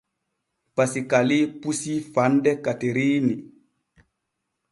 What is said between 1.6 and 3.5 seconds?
pusii fande Kateriini.